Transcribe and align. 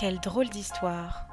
Quelle 0.00 0.18
drôle 0.18 0.48
d'histoire. 0.48 1.24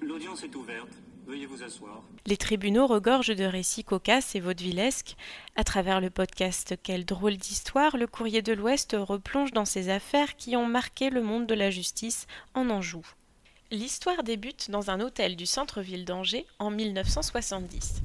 L'audience 0.00 0.42
est 0.42 0.54
ouverte. 0.56 0.88
Veuillez 1.26 1.44
vous 1.44 1.62
asseoir. 1.62 2.02
Les 2.24 2.38
tribunaux 2.38 2.86
regorgent 2.86 3.36
de 3.36 3.44
récits 3.44 3.84
cocasses 3.84 4.34
et 4.34 4.40
vaudevillesques. 4.40 5.16
À 5.54 5.62
travers 5.62 6.00
le 6.00 6.08
podcast 6.08 6.76
Quelle 6.82 7.04
drôle 7.04 7.36
d'histoire, 7.36 7.98
le 7.98 8.06
courrier 8.06 8.40
de 8.40 8.54
l'Ouest 8.54 8.96
replonge 8.98 9.52
dans 9.52 9.66
ces 9.66 9.90
affaires 9.90 10.34
qui 10.36 10.56
ont 10.56 10.64
marqué 10.64 11.10
le 11.10 11.22
monde 11.22 11.46
de 11.46 11.54
la 11.54 11.70
justice 11.70 12.26
en 12.54 12.70
Anjou. 12.70 13.04
L'histoire 13.70 14.22
débute 14.22 14.70
dans 14.70 14.90
un 14.90 14.98
hôtel 15.00 15.36
du 15.36 15.44
centre-ville 15.44 16.06
d'Angers 16.06 16.46
en 16.58 16.70
1970. 16.70 18.00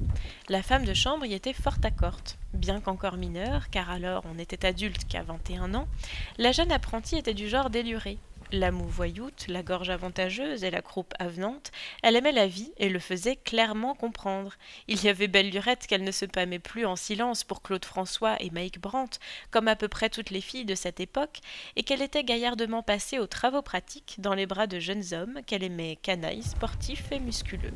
La 0.50 0.62
femme 0.62 0.84
de 0.84 0.94
chambre 0.94 1.24
y 1.24 1.32
était 1.32 1.54
fort 1.54 1.78
accorte. 1.82 2.36
Bien 2.52 2.80
qu'encore 2.82 3.16
mineure, 3.16 3.70
car 3.70 3.90
alors 3.90 4.24
on 4.30 4.34
n'était 4.34 4.66
adulte 4.66 5.08
qu'à 5.08 5.22
21 5.22 5.74
ans, 5.74 5.88
la 6.36 6.52
jeune 6.52 6.70
apprentie 6.70 7.16
était 7.16 7.34
du 7.34 7.48
genre 7.48 7.70
déluré. 7.70 8.18
La 8.52 8.70
moue 8.70 8.86
voyoute, 8.86 9.46
la 9.48 9.62
gorge 9.62 9.90
avantageuse 9.90 10.62
et 10.62 10.70
la 10.70 10.82
croupe 10.82 11.14
avenante, 11.18 11.72
elle 12.02 12.14
aimait 12.14 12.30
la 12.30 12.46
vie 12.46 12.72
et 12.76 12.88
le 12.88 13.00
faisait 13.00 13.36
clairement 13.36 13.94
comprendre. 13.94 14.52
Il 14.86 15.02
y 15.02 15.08
avait 15.08 15.26
belle 15.26 15.50
lurette 15.50 15.86
qu'elle 15.86 16.04
ne 16.04 16.12
se 16.12 16.24
pâmait 16.24 16.60
plus 16.60 16.86
en 16.86 16.94
silence 16.94 17.42
pour 17.42 17.60
Claude 17.62 17.84
François 17.84 18.36
et 18.40 18.50
Mike 18.50 18.80
Brandt, 18.80 19.18
comme 19.50 19.66
à 19.66 19.74
peu 19.74 19.88
près 19.88 20.10
toutes 20.10 20.30
les 20.30 20.40
filles 20.40 20.64
de 20.64 20.76
cette 20.76 21.00
époque, 21.00 21.40
et 21.74 21.82
qu'elle 21.82 22.02
était 22.02 22.22
gaillardement 22.22 22.82
passée 22.82 23.18
aux 23.18 23.26
travaux 23.26 23.62
pratiques 23.62 24.16
dans 24.18 24.34
les 24.34 24.46
bras 24.46 24.68
de 24.68 24.78
jeunes 24.78 25.12
hommes 25.12 25.40
qu'elle 25.46 25.64
aimait 25.64 25.98
canailles, 26.00 26.42
sportifs 26.42 27.10
et 27.10 27.18
musculeux. 27.18 27.74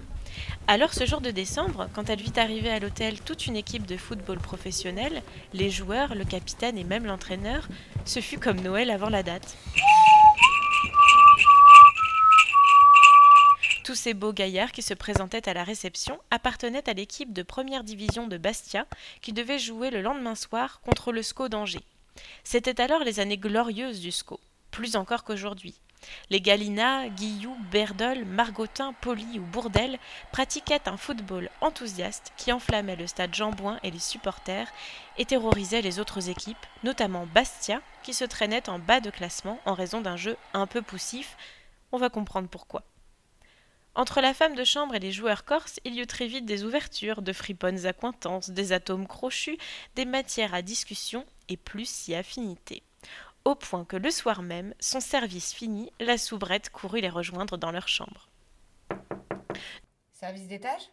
Alors 0.69 0.95
ce 0.95 1.05
jour 1.05 1.21
de 1.21 1.33
décembre, 1.33 1.89
quand 1.95 2.09
elle 2.11 2.23
vit 2.23 2.39
arriver 2.39 2.71
à 2.71 2.79
l'hôtel 2.79 3.21
toute 3.21 3.47
une 3.47 3.57
équipe 3.57 3.87
de 3.87 3.97
football 3.97 4.39
professionnel, 4.39 5.23
les 5.53 5.71
joueurs, 5.71 6.15
le 6.15 6.25
capitaine 6.25 6.79
et 6.79 6.85
même 6.85 7.07
l'entraîneur, 7.07 7.69
ce 8.05 8.21
fut 8.21 8.39
comme 8.39 8.61
Noël 8.61 8.91
avant 8.91 9.09
la 9.09 9.25
date. 9.25 9.57
Tous 13.91 13.97
ces 13.97 14.15
beaux 14.15 14.33
gaillards 14.33 14.71
qui 14.71 14.83
se 14.83 14.95
présentaient 14.95 15.49
à 15.49 15.53
la 15.53 15.65
réception 15.65 16.21
appartenaient 16.31 16.89
à 16.89 16.93
l'équipe 16.93 17.33
de 17.33 17.43
première 17.43 17.83
division 17.83 18.29
de 18.29 18.39
Bastia 18.39 18.87
qui 19.21 19.33
devait 19.33 19.59
jouer 19.59 19.91
le 19.91 20.01
lendemain 20.01 20.37
soir 20.37 20.81
contre 20.83 21.11
le 21.11 21.25
SCO 21.25 21.49
d'Angers. 21.49 21.83
C'étaient 22.45 22.81
alors 22.81 23.03
les 23.03 23.19
années 23.19 23.37
glorieuses 23.37 23.99
du 23.99 24.13
SCO, 24.13 24.39
plus 24.71 24.95
encore 24.95 25.25
qu'aujourd'hui. 25.25 25.75
Les 26.31 26.41
Galina, 26.41 27.09
Guillou, 27.09 27.57
Berdol, 27.73 28.25
Margotin, 28.27 28.93
Poli 28.93 29.41
ou 29.41 29.43
Bourdel 29.43 29.99
pratiquaient 30.31 30.89
un 30.89 30.97
football 30.97 31.51
enthousiaste 31.61 32.33
qui 32.37 32.53
enflammait 32.53 32.95
le 32.95 33.09
stade 33.09 33.35
Jean-Bouin 33.35 33.81
et 33.83 33.91
les 33.91 33.99
supporters 33.99 34.69
et 35.19 35.25
terrorisait 35.25 35.83
les 35.83 35.99
autres 35.99 36.29
équipes, 36.29 36.65
notamment 36.85 37.27
Bastia, 37.35 37.83
qui 38.05 38.15
se 38.15 38.25
traînait 38.25 38.69
en 38.69 38.79
bas 38.79 39.01
de 39.01 39.11
classement 39.11 39.59
en 39.65 39.75
raison 39.75 40.01
d'un 40.01 40.17
jeu 40.17 40.37
un 40.55 40.69
peu 40.69 40.81
poussif. 40.81 41.37
On 41.91 41.99
va 41.99 42.09
comprendre 42.09 42.49
pourquoi. 42.49 42.85
Entre 44.01 44.23
la 44.23 44.33
femme 44.33 44.55
de 44.55 44.65
chambre 44.65 44.95
et 44.95 44.99
les 44.99 45.13
joueurs 45.13 45.45
corses, 45.45 45.79
il 45.85 45.95
y 45.95 46.01
eut 46.01 46.07
très 46.07 46.27
vite 46.27 46.47
des 46.47 46.65
ouvertures, 46.65 47.21
de 47.21 47.35
friponnes 47.35 47.85
accointances, 47.85 48.49
des 48.49 48.73
atomes 48.73 49.07
crochus, 49.07 49.59
des 49.95 50.07
matières 50.07 50.55
à 50.55 50.63
discussion 50.63 51.27
et 51.51 51.59
plus 51.59 51.85
si 51.85 52.15
affinités. 52.15 52.83
Au 53.45 53.55
point 53.55 53.85
que 53.85 53.99
le 53.99 54.11
soir 54.11 54.41
même, 54.41 54.73
son 54.81 55.01
service 55.01 55.53
fini, 55.53 55.93
la 56.01 56.17
soubrette 56.17 56.71
courut 56.71 57.03
les 57.03 57.11
rejoindre 57.11 57.59
dans 57.59 57.73
leur 57.73 57.89
chambre. 57.89 58.31
Service 60.15 60.49
d'étage? 60.49 60.89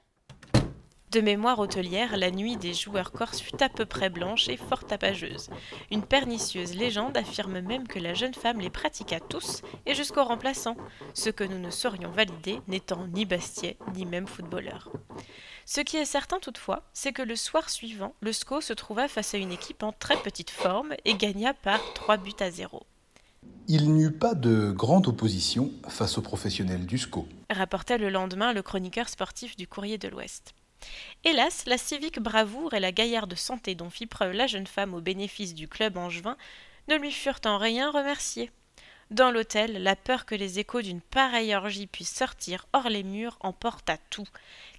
De 1.11 1.21
mémoire 1.21 1.59
hôtelière, 1.59 2.17
la 2.17 2.31
nuit 2.31 2.57
des 2.57 2.73
joueurs 2.73 3.13
corses 3.13 3.39
fut 3.39 3.63
à 3.63 3.69
peu 3.69 3.85
près 3.85 4.09
blanche 4.09 4.49
et 4.49 4.57
fort 4.57 4.83
tapageuse. 4.83 5.49
Une 5.89 6.03
pernicieuse 6.03 6.75
légende 6.75 7.15
affirme 7.15 7.61
même 7.61 7.87
que 7.87 7.99
la 7.99 8.13
jeune 8.13 8.33
femme 8.33 8.59
les 8.59 8.69
pratiqua 8.69 9.21
tous 9.21 9.61
et 9.85 9.95
jusqu'au 9.95 10.25
remplaçant, 10.25 10.75
ce 11.13 11.29
que 11.29 11.45
nous 11.45 11.59
ne 11.59 11.71
saurions 11.71 12.11
valider 12.11 12.59
n'étant 12.67 13.07
ni 13.07 13.25
Bastier 13.25 13.77
ni 13.95 14.05
même 14.05 14.27
footballeur. 14.27 14.91
Ce 15.65 15.81
qui 15.81 15.97
est 15.97 16.05
certain 16.05 16.39
toutefois, 16.39 16.83
c'est 16.93 17.13
que 17.13 17.21
le 17.21 17.35
soir 17.35 17.69
suivant, 17.69 18.13
le 18.21 18.33
SCO 18.33 18.61
se 18.61 18.73
trouva 18.73 19.07
face 19.07 19.33
à 19.33 19.37
une 19.37 19.51
équipe 19.51 19.83
en 19.83 19.93
très 19.93 20.17
petite 20.17 20.49
forme 20.49 20.93
et 21.05 21.15
gagna 21.15 21.53
par 21.53 21.79
3 21.93 22.17
buts 22.17 22.31
à 22.39 22.51
0. 22.51 22.85
Il 23.69 23.93
n'y 23.93 24.03
eut 24.03 24.11
pas 24.11 24.33
de 24.33 24.71
grande 24.71 25.07
opposition 25.07 25.71
face 25.87 26.17
aux 26.17 26.21
professionnels 26.21 26.85
du 26.85 26.97
SCO, 26.97 27.27
rapportait 27.49 27.97
le 27.97 28.09
lendemain 28.09 28.53
le 28.53 28.61
chroniqueur 28.61 29.09
sportif 29.09 29.55
du 29.55 29.67
Courrier 29.67 29.97
de 29.97 30.07
l'Ouest. 30.07 30.53
Hélas, 31.23 31.63
la 31.65 31.77
civique 31.77 32.19
bravoure 32.19 32.73
et 32.73 32.79
la 32.79 32.91
gaillarde 32.91 33.35
santé 33.35 33.75
dont 33.75 33.89
fit 33.89 34.05
preuve 34.05 34.33
la 34.33 34.47
jeune 34.47 34.67
femme 34.67 34.93
au 34.93 35.01
bénéfice 35.01 35.53
du 35.53 35.67
club 35.67 35.97
angevin 35.97 36.37
ne 36.87 36.95
lui 36.95 37.11
furent 37.11 37.41
en 37.45 37.57
rien 37.57 37.91
remerciées. 37.91 38.51
Dans 39.09 39.31
l'hôtel, 39.31 39.81
la 39.83 39.95
peur 39.95 40.25
que 40.25 40.35
les 40.35 40.59
échos 40.59 40.81
d'une 40.81 40.99
pareille 40.99 41.55
orgie 41.55 41.87
puissent 41.87 42.13
sortir 42.13 42.65
hors 42.73 42.89
les 42.89 43.03
murs 43.03 43.37
emporta 43.39 43.97
tout. 44.09 44.27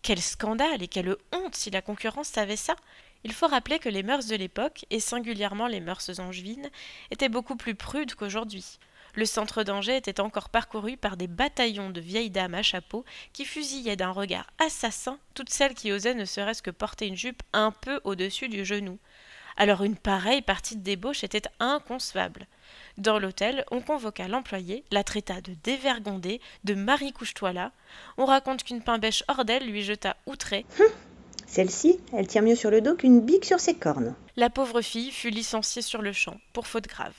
Quel 0.03 0.21
scandale 0.21 0.83
et 0.83 0.89
quelle 0.89 1.17
honte 1.33 1.55
si 1.55 1.71
la 1.71 1.81
concurrence 1.81 2.29
savait 2.29 2.57
ça. 2.57 2.77
Il 3.25 3.33
faut 3.33 3.47
rappeler 3.47 3.79
que 3.79 3.89
les 3.89 4.03
mœurs 4.03 4.27
de 4.27 4.37
l'époque, 4.37 4.85
et 4.91 5.01
singulièrement 5.01 5.67
les 5.67 5.81
mœurs 5.81 6.21
angevines, 6.21 6.71
étaient 7.11 7.31
beaucoup 7.31 7.57
plus 7.57 7.75
prudes 7.75 8.15
qu'aujourd'hui. 8.15 8.79
Le 9.19 9.27
centre 9.27 9.65
d'Angers 9.65 9.97
était 9.97 10.21
encore 10.21 10.49
parcouru 10.49 10.97
par 10.97 11.17
des 11.17 11.27
bataillons 11.27 11.91
de 11.91 12.01
vieilles 12.01 12.31
dames 12.31 12.55
à 12.55 12.63
chapeau 12.63 13.05
qui 13.33 13.45
fusillaient 13.45 13.97
d'un 13.97 14.13
regard 14.13 14.47
assassin 14.65 15.19
toutes 15.35 15.51
celles 15.51 15.75
qui 15.75 15.91
osaient 15.91 16.15
ne 16.15 16.25
serait-ce 16.25 16.63
que 16.63 16.71
porter 16.71 17.09
une 17.09 17.17
jupe 17.17 17.43
un 17.53 17.73
peu 17.73 18.01
au-dessus 18.05 18.47
du 18.47 18.65
genou. 18.65 18.97
Alors 19.57 19.83
une 19.83 19.97
pareille 19.97 20.43
partie 20.43 20.77
de 20.77 20.85
débauche 20.85 21.25
était 21.25 21.43
inconcevable. 21.59 22.47
Dans 22.97 23.19
l'hôtel, 23.19 23.65
on 23.73 23.81
convoqua 23.81 24.29
l'employé, 24.29 24.85
la 24.93 25.03
traita 25.03 25.41
de 25.41 25.55
dévergondée, 25.65 26.41
de 26.63 26.75
Marie 26.75 27.13
couche-toi 27.13 27.53
là. 27.53 27.73
On 28.19 28.25
raconte 28.25 28.63
qu'une 28.63 28.85
pain-bêche 28.85 29.25
hors 29.27 29.45
d'elle 29.45 29.69
lui 29.69 29.83
jeta 29.83 30.17
outré. 30.27 30.65
Hum, 30.79 30.87
Celle-ci, 31.45 31.99
elle 32.13 32.29
tient 32.29 32.43
mieux 32.43 32.55
sur 32.55 32.71
le 32.71 32.81
dos 32.81 32.95
qu'une 32.95 33.21
bique 33.21 33.47
sur 33.47 33.59
ses 33.59 33.75
cornes. 33.75 34.15
La 34.37 34.49
pauvre 34.49 34.81
fille 34.81 35.11
fut 35.11 35.31
licenciée 35.31 35.83
sur 35.83 36.03
le 36.03 36.13
champ, 36.13 36.39
pour 36.53 36.69
faute 36.69 36.87
grave. 36.87 37.15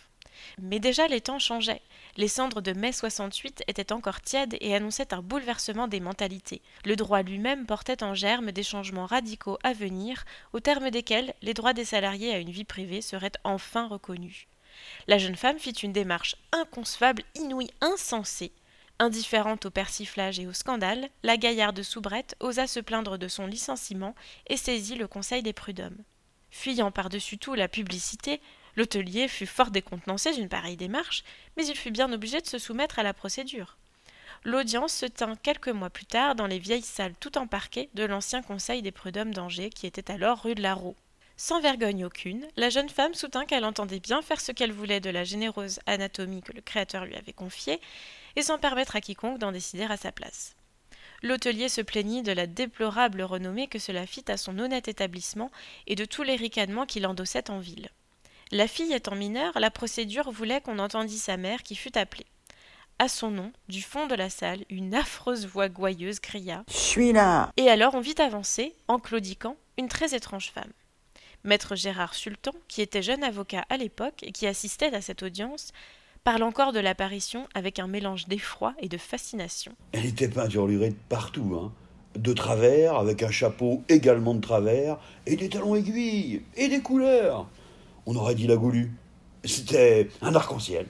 Mais 0.62 0.80
déjà 0.80 1.08
les 1.08 1.22
temps 1.22 1.40
changeaient. 1.40 1.82
Les 2.18 2.28
cendres 2.28 2.62
de 2.62 2.74
mai 2.74 2.92
68 2.92 3.64
étaient 3.68 3.94
encore 3.94 4.22
tièdes 4.22 4.58
et 4.62 4.76
annonçaient 4.76 5.14
un 5.14 5.22
bouleversement 5.22 5.88
des 5.88 6.00
mentalités. 6.00 6.62
Le 6.86 6.96
droit 6.96 7.22
lui-même 7.22 7.66
portait 7.66 8.04
en 8.04 8.14
germe 8.14 8.52
des 8.52 8.64
changements 8.64 9.06
radicaux 9.06 9.58
à 9.64 9.74
venir, 9.74 10.26
au 10.54 10.60
terme 10.60 10.90
desquels 10.90 11.34
les 11.42 11.54
droits 11.54 11.74
des 11.74 11.86
salariés 11.86 12.34
à 12.34 12.40
une 12.40 12.52
vie 12.52 12.66
privée 12.66 13.02
seraient 13.02 13.32
enfin 13.44 13.88
reconnus. 13.88 14.48
La 15.08 15.18
jeune 15.18 15.36
femme 15.36 15.60
fit 15.60 15.72
une 15.72 15.94
démarche 15.94 16.36
inconcevable, 16.52 17.24
inouïe, 17.36 17.72
insensée. 17.82 18.52
Indifférente 19.02 19.66
au 19.66 19.72
persiflage 19.72 20.40
et 20.40 20.48
au 20.48 20.54
scandale, 20.54 21.10
la 21.24 21.38
gaillarde 21.38 21.82
soubrette 21.84 22.36
osa 22.42 22.68
se 22.68 22.82
plaindre 22.82 23.18
de 23.18 23.30
son 23.30 23.48
licenciement 23.48 24.14
et 24.48 24.58
saisit 24.58 24.96
le 24.96 25.08
conseil 25.08 25.42
des 25.42 25.54
prud'hommes. 25.54 26.04
Fuyant 26.52 26.92
par-dessus 26.92 27.38
tout 27.38 27.54
la 27.54 27.70
publicité, 27.70 28.42
L'hôtelier 28.80 29.28
fut 29.28 29.46
fort 29.46 29.72
décontenancé 29.72 30.32
d'une 30.32 30.48
pareille 30.48 30.78
démarche, 30.78 31.26
mais 31.58 31.68
il 31.68 31.76
fut 31.76 31.92
bien 31.92 32.14
obligé 32.14 32.40
de 32.40 32.48
se 32.48 32.58
soumettre 32.58 32.98
à 32.98 33.04
la 33.04 33.14
procédure. 33.14 33.76
L'audience 34.46 34.94
se 34.94 35.06
tint 35.06 35.36
quelques 35.36 35.68
mois 35.68 35.90
plus 35.90 36.06
tard 36.06 36.34
dans 36.34 36.48
les 36.48 36.60
vieilles 36.60 36.82
salles 36.82 37.14
tout 37.20 37.38
en 37.38 37.46
parquet 37.46 37.90
de 37.94 38.06
l'ancien 38.06 38.42
conseil 38.42 38.82
des 38.82 38.94
prud'hommes 38.94 39.34
d'Angers 39.34 39.70
qui 39.70 39.86
était 39.86 40.10
alors 40.10 40.44
rue 40.44 40.56
de 40.56 40.62
la 40.62 40.76
Roue. 40.76 40.96
Sans 41.36 41.60
vergogne 41.60 42.06
aucune, 42.06 42.48
la 42.56 42.70
jeune 42.70 42.88
femme 42.88 43.14
soutint 43.16 43.44
qu'elle 43.44 43.66
entendait 43.66 44.00
bien 44.00 44.22
faire 44.22 44.40
ce 44.40 44.54
qu'elle 44.54 44.72
voulait 44.72 45.02
de 45.02 45.10
la 45.10 45.26
généreuse 45.26 45.82
anatomie 45.86 46.42
que 46.42 46.54
le 46.54 46.62
Créateur 46.62 47.04
lui 47.04 47.18
avait 47.18 47.34
confiée, 47.34 47.82
et 48.38 48.44
sans 48.44 48.60
permettre 48.60 48.96
à 48.96 49.02
quiconque 49.02 49.40
d'en 49.40 49.52
décider 49.52 49.84
à 49.84 49.98
sa 49.98 50.14
place. 50.14 50.56
L'hôtelier 51.22 51.68
se 51.68 51.82
plaignit 51.82 52.24
de 52.24 52.32
la 52.32 52.48
déplorable 52.48 53.24
renommée 53.24 53.68
que 53.68 53.78
cela 53.78 54.06
fit 54.06 54.24
à 54.32 54.38
son 54.38 54.58
honnête 54.58 54.88
établissement 54.88 55.52
et 55.86 55.96
de 55.96 56.06
tous 56.06 56.24
les 56.24 56.38
ricanements 56.38 56.86
qu'il 56.86 57.06
endossait 57.06 57.50
en 57.50 57.60
ville. 57.60 57.90
La 58.52 58.68
fille 58.68 58.94
étant 58.94 59.14
mineure, 59.14 59.60
la 59.60 59.70
procédure 59.70 60.32
voulait 60.32 60.60
qu'on 60.60 60.80
entendît 60.80 61.20
sa 61.20 61.38
mère 61.38 61.62
qui 61.62 61.76
fut 61.76 61.96
appelée. 61.96 62.26
À 62.98 63.08
son 63.08 63.30
nom, 63.30 63.52
du 63.68 63.84
fond 63.84 64.08
de 64.08 64.16
la 64.16 64.32
salle, 64.32 64.66
une 64.72 64.96
affreuse 64.96 65.46
voix 65.46 65.70
gouailleuse 65.70 66.20
cria 66.20 66.64
Je 66.68 66.76
suis 66.76 67.14
là 67.14 67.52
Et 67.58 67.70
alors 67.70 67.94
on 67.94 68.00
vit 68.00 68.16
avancer, 68.18 68.74
en 68.88 68.98
claudiquant, 68.98 69.56
une 69.78 69.88
très 69.88 70.16
étrange 70.16 70.50
femme. 70.50 70.72
Maître 71.44 71.76
Gérard 71.76 72.16
Sultan, 72.16 72.52
qui 72.68 72.82
était 72.82 73.04
jeune 73.04 73.24
avocat 73.24 73.66
à 73.70 73.78
l'époque 73.78 74.24
et 74.24 74.32
qui 74.32 74.48
assistait 74.48 74.96
à 74.96 75.02
cette 75.02 75.22
audience, 75.22 75.72
parle 76.24 76.42
encore 76.42 76.74
de 76.74 76.80
l'apparition 76.80 77.48
avec 77.54 77.78
un 77.78 77.88
mélange 77.88 78.28
d'effroi 78.28 78.74
et 78.80 78.90
de 78.90 78.98
fascination. 78.98 79.74
Elle 79.92 80.08
était 80.08 80.28
peinturlurée 80.28 80.90
de 80.90 80.98
partout, 81.08 81.56
hein. 81.56 81.72
De 82.16 82.34
travers, 82.34 82.96
avec 82.96 83.22
un 83.22 83.30
chapeau 83.30 83.84
également 83.90 84.34
de 84.34 84.42
travers, 84.42 84.98
et 85.28 85.36
des 85.36 85.50
talons 85.50 85.76
aiguilles, 85.76 86.42
et 86.58 86.68
des 86.68 86.82
couleurs 86.82 87.48
on 88.10 88.16
aurait 88.16 88.34
dit 88.34 88.48
la 88.48 88.58
goulue. 88.58 88.92
C'était 89.46 90.10
un 90.24 90.34
arc-en-ciel. 90.34 90.88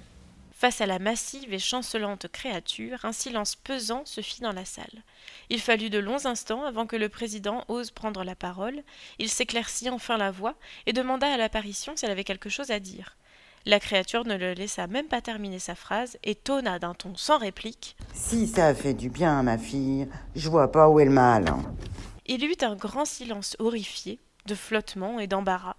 Face 0.54 0.80
à 0.80 0.86
la 0.86 1.00
massive 1.00 1.54
et 1.54 1.60
chancelante 1.60 2.28
créature, 2.30 3.04
un 3.04 3.12
silence 3.12 3.58
pesant 3.58 4.04
se 4.06 4.22
fit 4.22 4.40
dans 4.40 4.54
la 4.54 4.64
salle. 4.64 5.04
Il 5.50 5.60
fallut 5.60 5.90
de 5.90 6.00
longs 6.00 6.26
instants 6.26 6.64
avant 6.64 6.86
que 6.86 6.96
le 6.96 7.10
président 7.10 7.66
ose 7.68 7.92
prendre 7.92 8.24
la 8.24 8.36
parole. 8.36 8.84
Il 9.20 9.28
s'éclaircit 9.30 9.90
enfin 9.90 10.16
la 10.18 10.32
voix 10.32 10.56
et 10.86 10.94
demanda 10.94 11.28
à 11.28 11.36
l'apparition 11.36 11.94
si 11.96 12.06
elle 12.06 12.12
avait 12.12 12.24
quelque 12.24 12.50
chose 12.50 12.72
à 12.72 12.80
dire. 12.80 13.18
La 13.66 13.82
créature 13.82 14.26
ne 14.26 14.38
le 14.38 14.54
laissa 14.54 14.88
même 14.88 15.08
pas 15.08 15.22
terminer 15.22 15.60
sa 15.60 15.76
phrase 15.76 16.18
et 16.24 16.36
tonna 16.36 16.80
d'un 16.80 16.94
ton 16.94 17.18
sans 17.18 17.38
réplique. 17.38 17.98
Si 18.14 18.48
ça 18.48 18.68
a 18.68 18.74
fait 18.74 18.94
du 18.94 19.10
bien 19.10 19.38
à 19.38 19.44
ma 19.44 19.58
fille, 19.58 20.08
je 20.36 20.50
vois 20.50 20.72
pas 20.72 20.88
où 20.88 21.02
est 21.02 21.06
le 21.06 21.12
mal. 21.12 21.54
Il 22.28 22.44
y 22.44 22.46
eut 22.46 22.56
un 22.62 22.76
grand 22.76 23.06
silence 23.06 23.58
horrifié, 23.60 24.20
de 24.46 24.56
flottement 24.56 25.20
et 25.20 25.28
d'embarras. 25.28 25.76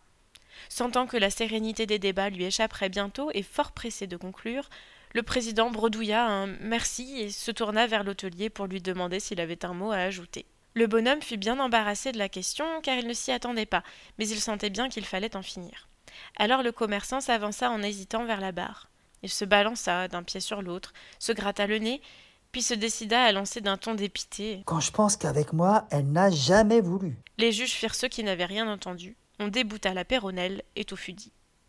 Sentant 0.69 1.06
que 1.06 1.17
la 1.17 1.31
sérénité 1.31 1.87
des 1.87 1.99
débats 1.99 2.31
lui 2.31 2.44
échapperait 2.44 2.88
bientôt 2.88 3.31
et 3.35 3.43
fort 3.43 3.73
pressé 3.73 4.06
de 4.06 4.17
conclure, 4.17 4.69
le 5.12 5.23
président 5.23 5.70
bredouilla 5.70 6.26
un 6.26 6.47
merci 6.47 7.20
et 7.20 7.31
se 7.31 7.50
tourna 7.50 7.87
vers 7.87 8.05
l'hôtelier 8.05 8.49
pour 8.49 8.67
lui 8.67 8.81
demander 8.81 9.19
s'il 9.19 9.41
avait 9.41 9.64
un 9.64 9.75
mot 9.75 9.91
à 9.91 9.97
ajouter. 9.97 10.47
Le 10.75 10.87
bonhomme 10.87 11.23
fut 11.23 11.37
bien 11.37 11.58
embarrassé 11.58 12.12
de 12.12 12.19
la 12.19 12.29
question, 12.29 12.64
car 12.82 12.97
il 12.97 13.08
ne 13.08 13.12
s'y 13.12 13.32
attendait 13.32 13.67
pas, 13.67 13.82
mais 14.19 14.29
il 14.29 14.41
sentait 14.41 14.70
bien 14.70 14.88
qu'il 14.88 15.05
fallait 15.05 15.35
en 15.35 15.43
finir. 15.43 15.88
Alors 16.37 16.62
le 16.62 16.70
commerçant 16.70 17.20
s'avança 17.20 17.70
en 17.70 17.82
hésitant 17.82 18.25
vers 18.25 18.41
la 18.41 18.52
barre. 18.52 18.88
Il 19.23 19.29
se 19.29 19.44
balança 19.44 20.08
d'un 20.08 20.23
pied 20.23 20.41
sur 20.41 20.62
l'autre, 20.62 20.93
se 21.19 21.32
gratta 21.32 21.67
le 21.67 21.79
nez, 21.79 22.00
puis 22.52 22.62
se 22.62 22.75
décida 22.75 23.23
à 23.23 23.32
lancer 23.32 23.61
d'un 23.61 23.76
ton 23.76 23.94
dépité. 23.94 24.62
Quand 24.67 24.81
je 24.81 24.91
pense 24.91 25.17
qu'avec 25.17 25.52
moi, 25.52 25.87
elle 25.91 26.11
n'a 26.11 26.31
jamais 26.31 26.81
voulu. 26.81 27.17
Les 27.38 27.52
juges 27.52 27.73
firent 27.73 27.94
ceux 27.94 28.08
qui 28.08 28.25
n'avaient 28.25 28.44
rien 28.44 28.69
entendu. 28.69 29.17
On 29.42 29.48
débouta 29.48 29.94
la 29.94 30.04
péronnelle 30.04 30.62
et 30.76 30.84
tout 30.84 30.96
fut 30.96 31.14
dit. 31.14 31.32